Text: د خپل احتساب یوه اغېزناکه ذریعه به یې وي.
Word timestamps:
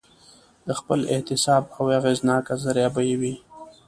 د 0.67 0.69
خپل 0.79 0.99
احتساب 1.13 1.63
یوه 1.75 1.91
اغېزناکه 1.99 2.53
ذریعه 2.63 2.89
به 2.95 3.01
یې 3.09 3.15
وي. 3.21 3.33